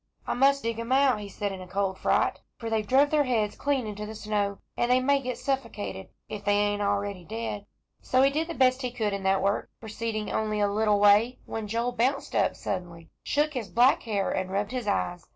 "I 0.25 0.33
must 0.33 0.63
dig 0.63 0.79
'em 0.79 0.91
out," 0.91 1.19
he 1.19 1.29
said 1.29 1.49
to 1.49 1.57
himself 1.57 1.61
in 1.61 1.69
a 1.69 1.71
cold 1.71 1.99
fright, 1.99 2.39
"for 2.57 2.71
they've 2.71 2.87
druv 2.87 3.11
their 3.11 3.25
heads 3.25 3.55
clean 3.55 3.85
into 3.85 4.07
the 4.07 4.15
snow, 4.15 4.57
and 4.75 4.89
they 4.89 4.99
may 4.99 5.21
get 5.21 5.37
stuffocated, 5.37 6.07
if 6.27 6.43
they 6.43 6.55
ain't 6.55 6.81
already 6.81 7.23
dead." 7.23 7.67
So 8.01 8.23
he 8.23 8.31
did 8.31 8.47
the 8.47 8.55
best 8.55 8.81
he 8.81 8.89
could 8.89 9.13
in 9.13 9.21
that 9.21 9.43
work, 9.43 9.69
proceeding 9.79 10.31
only 10.31 10.59
a 10.59 10.67
little 10.67 10.99
way, 10.99 11.37
when 11.45 11.67
Joel 11.67 11.91
bounced 11.91 12.35
up 12.35 12.55
suddenly, 12.55 13.11
shook 13.21 13.53
his 13.53 13.69
black 13.69 14.01
hair, 14.01 14.31
and 14.31 14.49
rubbed 14.51 14.71
his 14.71 14.87
eyes. 14.87 15.27